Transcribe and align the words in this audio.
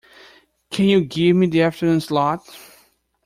Can 0.71 0.85
you 0.87 1.01
give 1.05 1.35
me 1.35 1.45
the 1.45 1.61
afternoon 1.61 2.01
slot? 2.01 2.41